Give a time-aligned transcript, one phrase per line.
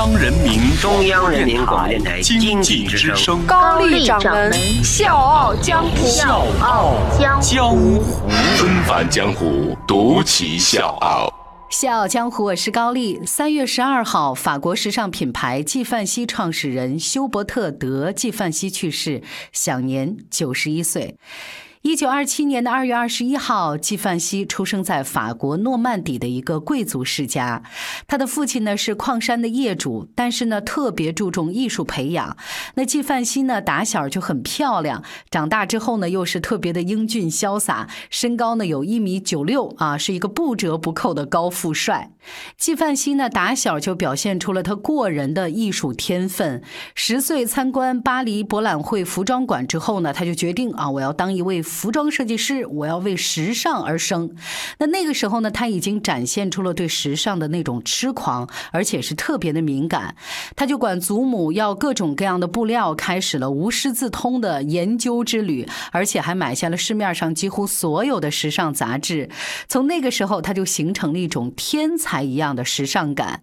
[0.00, 4.50] 央人民中央人民广播电台经济之声高丽掌门
[4.82, 8.02] 笑傲江湖，笑傲江湖，
[8.56, 11.30] 纷返江湖，独骑笑傲。
[11.68, 13.20] 笑傲江湖，我是高丽。
[13.26, 19.22] 三月十二号，法国时尚品牌纪梵希创始人休伯特·德·纪梵希去世，
[19.52, 21.18] 享年九十一岁。
[21.82, 27.62] 一九二七年的二月二十一号，纪梵希出生在法国诺曼底的一个贵族世家。
[28.06, 32.36] 他的父亲呢是矿山的业主，但是呢特别注重艺术培养。
[32.74, 42.10] 那纪梵希呢打小就很漂亮，长大之后呢又是特别的英俊潇洒，身高呢有一米九六啊，是一个不折不扣的高富帅。
[42.58, 46.62] 纪梵希呢打小就表现出了他过人的艺术天分。
[46.94, 51.64] 十岁参观巴黎博览会服装馆之后呢，他就决定啊，我要当一位。
[51.70, 54.34] 服装设计师，我要为时尚而生。
[54.78, 60.16] 那那个时候呢，他已经展现出了对时尚的那种痴狂，而且是特别的敏感。
[60.56, 69.30] 他就管祖母要各种各样的布料，开始了无师自通的研究之旅，而且还买下了市面上几乎所有的时尚杂志。
[69.68, 73.42] 从那个时候，他就形成了一种天才一样的时尚感。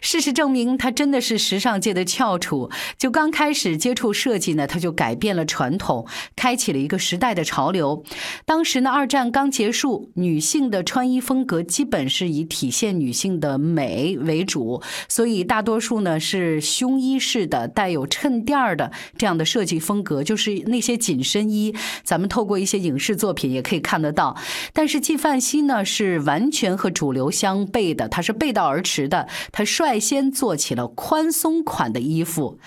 [0.00, 2.70] 事实证明，他真的是时尚界的翘楚。
[2.96, 8.02] 就刚开始接触设计呢，他就改变了传统，开启了一个时代的潮潮流。
[8.46, 21.74] 当时呢，二战刚结束，女性的穿衣风格基本是以体现女性的美为主，所以大多数呢是胸衣式的、带有衬垫儿的这样的设计风格，就是那些紧身衣。
[22.02, 24.34] 咱们透过一些影视作品也可以看得到。
[24.72, 29.28] 但是纪梵希呢，是完全和主流相悖的，他是背道而驰的。
[29.52, 32.58] 他率先做起了宽松款的衣服，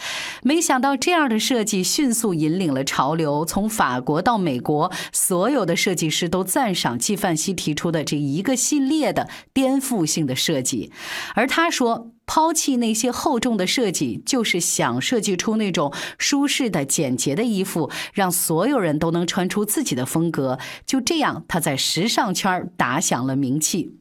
[0.43, 3.43] 没想到这样的设计迅速引领了潮流。
[3.45, 10.91] 从法国到美国，所有的设计师都赞赏纪梵希提出的这一个系列的颠覆性的设计。
[11.35, 20.57] 而他说，抛弃那些厚重的设计，就是想设计出那种舒适的、简洁的衣服，让所有人都能穿出自己的风格。
[20.85, 23.97] 就这样，他在时尚圈打响了名气。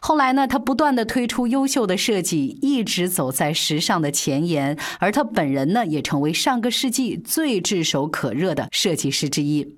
[0.00, 4.78] 后来呢，他不断的推出优秀的设计，一直走在时尚的前沿。
[5.00, 9.76] 而他本人呢，也成为上个世纪最炙手可热的设计师之一。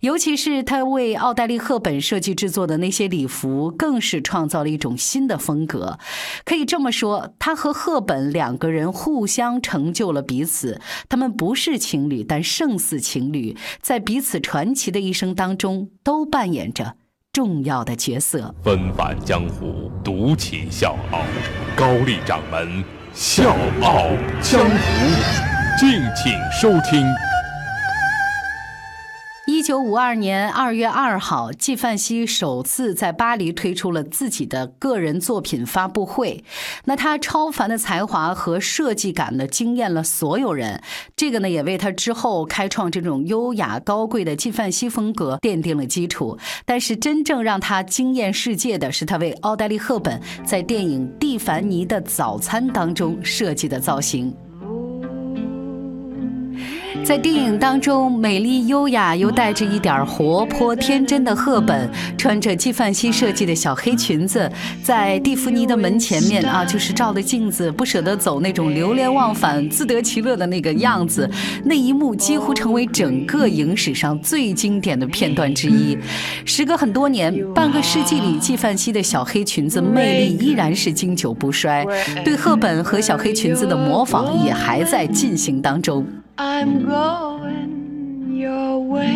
[0.00, 5.98] 尤其是他为奥黛丽·赫本设计制作的那些礼服，更是创造了一种新的风格。
[6.44, 10.80] 可以这么说，他和赫本两个人互相成就了彼此。
[11.08, 16.96] 他们不是情侣，但胜似情侣，在彼此传奇的一生当中，都扮演着。
[17.36, 21.20] 重要的角色，纷繁江湖，独起笑傲。
[21.76, 22.82] 高丽掌门，
[23.12, 24.06] 笑傲
[24.40, 27.06] 江湖，敬请收听。
[29.66, 36.44] 一九五二年二月二号，纪梵希首次在巴黎推出了自己的个人作品发布会。
[36.84, 40.80] 那他超凡的才华和设计感呢，惊艳了所有人。
[41.16, 46.38] 这个呢，也为他之后开创这种优雅高贵的纪梵希风格奠定了基础。
[46.64, 54.32] 但是，真正让他惊艳世界的是他为奥黛丽·赫本在电影《蒂凡尼的早餐》当中设计的造型。
[57.04, 64.50] 在电影当中，美丽优雅又带着一点活泼天真的赫本，穿着纪梵希设计的小黑裙子，
[64.82, 71.30] 在蒂芙尼的门前面啊，就是照着镜子不舍得走那种流连忘返、自得其乐的那个样子。
[71.64, 75.96] 那一幕几乎成为整个影史上最经典的片段之一。
[76.44, 81.86] 时隔很多年，半个世纪里，纪梵希的小黑裙子魅力依然是经久不衰，
[82.24, 86.04] 对赫本和小黑裙子的模仿也还在进行当中。
[86.38, 89.15] I'm going your way.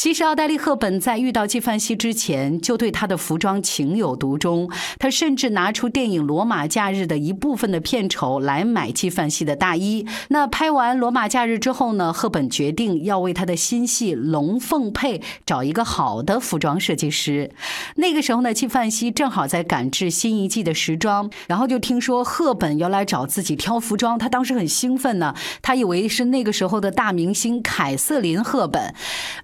[0.00, 4.66] 其实，奥黛丽·赫本在遇到纪梵希之前，就对她的服装情有独钟。
[4.98, 10.06] 她甚至拿出电影《罗马假日》的一部分的片酬来买纪梵希的大衣。
[10.28, 12.14] 那拍完《罗马假日》之后呢？
[12.14, 17.50] 赫本决定要为她的新戏《龙凤配》找一个好的服装设计师。
[17.96, 25.34] 那个时候呢，纪梵希正好在赶制新一季的时装，然后就听说赫本要来找自己挑服装，他当时很兴奋呢。
[25.60, 28.94] 他以为是那个时候的大明星凯瑟琳·赫本，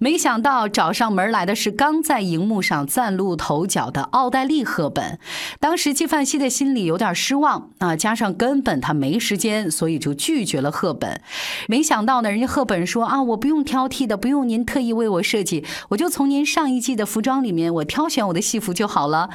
[0.01, 0.46] 没想到。
[0.47, 5.19] 到找上门来的是刚在荧幕上崭露头角的奥黛丽·赫本。
[5.59, 11.21] 当时纪梵希的心里有点失望啊，加上根本他没时间，所以就拒绝了赫本。
[11.67, 19.31] 没想到呢，人家赫本说啊，我不用挑剔的，不用您特意为我设计，我就从您上一季的服装里面我挑选我的戏服就好了。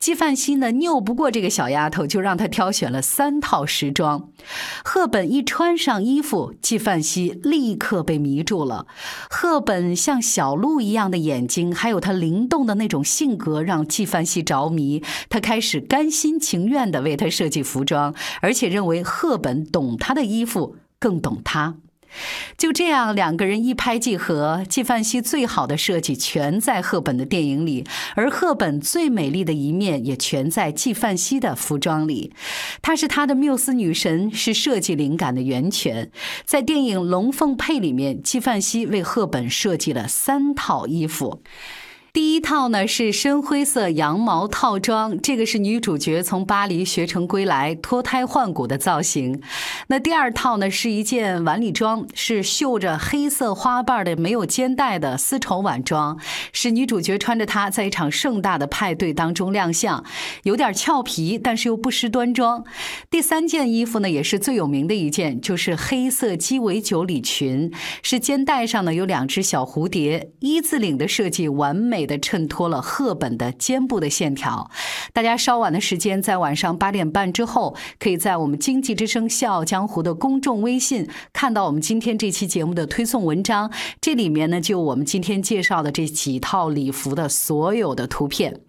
[0.00, 4.30] 纪梵希呢拗不过这个小丫头，就让她挑选了三套时装。
[4.82, 8.88] 赫本一穿上衣服，纪梵希立刻被迷住了。
[9.30, 10.55] 赫本像小。
[10.56, 15.02] 鹿一样的眼睛，还有他灵动的那种性格，让纪梵希着迷。
[15.28, 21.76] 他开始甘心情愿地为她设计服装，而且认为赫本懂他的衣服，更懂他。
[22.56, 24.64] 就这样，两个人一拍即合。
[24.68, 32.32] 纪梵希最好的设计全在赫本的电影里，而赫本最美丽的一面也全在纪梵希的服装里。
[32.82, 36.10] 她是他的缪斯女神，是设计灵感的源泉。
[36.44, 41.42] 在电影《龙凤配》里面，纪梵希为赫本设计了三套衣服。
[42.16, 49.42] 第一套呢是深灰色羊毛套装，这个是女主角从巴黎学成归来脱胎换骨的造型。
[49.88, 56.18] 那第二套呢是一件晚礼装，是绣着黑色花瓣的没有肩带的丝绸晚装，
[56.70, 60.02] 女主角穿着它在一场盛大的派对当中亮相，
[60.44, 62.64] 有点俏皮，但是又不失端庄。
[63.10, 67.70] 第三件衣服呢也是最有名的一件，就是黑色鸡尾酒礼裙，
[68.02, 72.06] 是肩带上呢有两只小蝴蝶，一字领的设计完美。
[72.06, 74.70] 的衬托了赫本的肩部的线条。
[75.12, 83.72] 大家稍晚的时间，在晚上八点半之后，可以在我们经济之声《笑傲江湖》的公众微信看到我们今天这期节目的推送文章。
[84.00, 88.60] 这里面呢，就我们今天介绍的这几套礼服的所有的图片。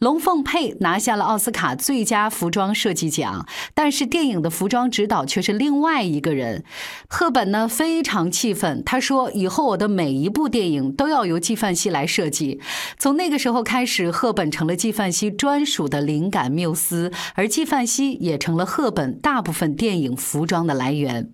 [0.00, 6.64] 龙凤配拿下了奥斯卡最佳服装设计奖，但是电影的服装指导却是另外一个人。
[7.08, 12.60] 赫本呢非常气愤，他说：“以后我的每一部电影都要由纪梵希来设计。”
[12.98, 21.30] 从那个时候开始，赫本成了纪梵希专属的灵感缪斯，而纪梵希也成了赫本大部分电影服装的来源。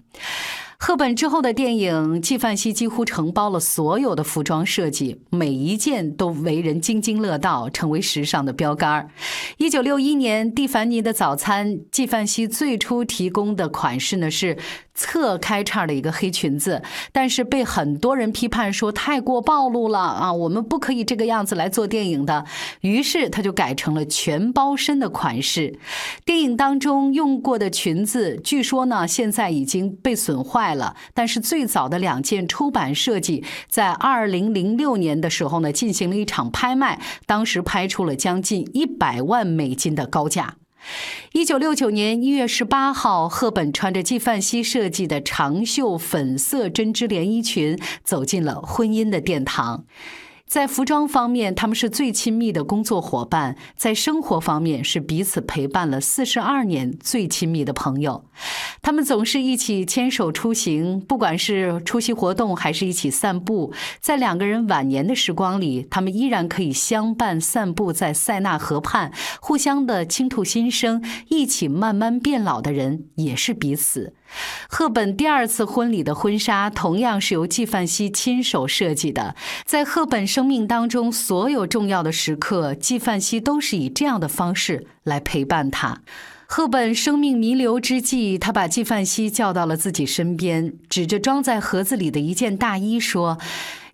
[0.78, 9.08] 赫本之后的电影，纪梵希几乎承包了所有的服装设计，每一件都为人津津乐道，成为时尚的标杆。
[9.56, 14.56] 一九六一年，《蒂凡尼的早餐》，纪梵希最初提供的款式呢是。
[14.96, 16.82] 侧开叉的一个黑裙子，
[17.12, 20.32] 但是被很多人批判说太过暴露了啊！
[20.32, 22.44] 我们不可以这个样子来做电影的。
[22.80, 25.78] 于是他就改成了全包身的款式。
[26.24, 30.96] 电影当中用过的裙子，据说呢现在已经被损坏了。
[31.12, 40.56] 但是最早的两件出版设计，在二零零六年的时候呢进行了一场拍卖，当时拍出了将近一百万美金的高价。
[41.32, 49.84] 一九六九年一月十八号，赫本穿着纪梵希设计的长袖粉色针织连衣裙，走进了婚姻的殿堂。
[50.46, 58.24] 在服装方面，他们是最亲密的工作伙伴；在生活方面，是彼此陪伴了四十二年最亲密的朋友。
[58.80, 63.72] 他们总是一起牵手出行，不管是出席活动还是一起散步。
[64.00, 74.14] 在两个人晚年的时光里，他们依然可以相伴散步在塞纳河畔，互相的倾吐心声，一起慢慢变老的人也是彼此。
[74.68, 79.36] 赫本第二次婚礼的婚纱同样是由纪梵希亲手设计的。
[79.64, 86.02] 在赫本生命当中所有重要的时刻，纪梵希都是以这样的方式来陪伴他。
[86.44, 93.38] 赫本生命弥留之际，他把纪梵希叫到了自己身边，指着装在盒子里的一件大衣说：“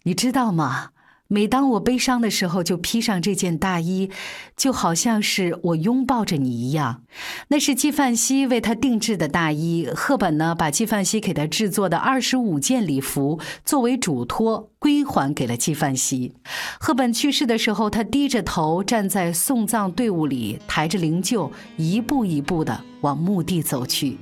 [0.03, 0.89] 你知道吗？”
[1.33, 4.11] 每当我悲伤的时候，就披上这件大衣，
[4.55, 7.05] 就好像是我拥抱着你一样。
[7.49, 9.89] 那是纪梵希为他定制的大衣。
[9.95, 16.35] 赫本呢，把纪梵希给他制作的二十五件礼服作为嘱托归还给了纪梵希。
[16.79, 24.19] 赫本去世的时候，他低着头站在送葬队伍里，抬着灵柩，一步一步地往墓地走去。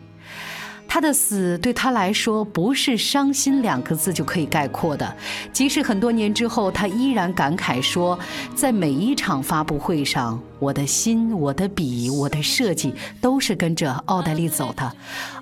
[0.93, 5.17] 他的死对他来说不是伤心两个字就可以概括的。
[5.53, 8.19] 即使很多年之后，他依然感慨说，
[8.57, 14.93] 在每一场发布会上，我的心、我的笔、我的设计都是跟着奥黛丽走的。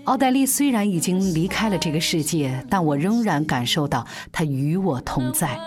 [0.04, 5.58] 奥黛丽虽然已经离开了这个世界，但我仍然感受到她与我同在。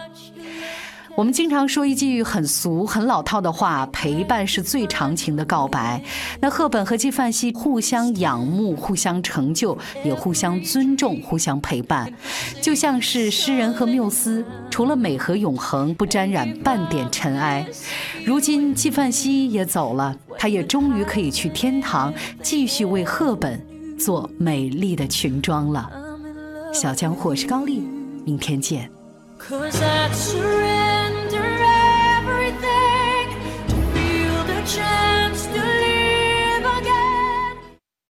[1.15, 6.01] 我们经常说一句很俗、很老套的话：“陪伴是最长情的告白。”
[6.39, 12.11] 那赫本和纪梵希互相仰慕、互相成就，也互相尊重、互相陪伴，
[12.61, 17.65] 就像是诗人和缪斯，除了美和永恒，不沾染半点尘埃。
[18.25, 23.61] 如今纪梵希也走了，他也终于可以去天堂，继续为赫本
[23.99, 25.91] 做美丽的裙装了。
[26.73, 27.83] 小江，我是高丽，
[28.25, 28.89] 明天见。
[29.39, 29.81] Cause